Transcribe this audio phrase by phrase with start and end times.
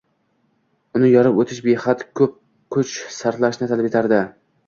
[0.99, 2.33] uni yorib o‘tish behad ko‘p
[2.77, 4.23] kuch sarflashni talab etardi.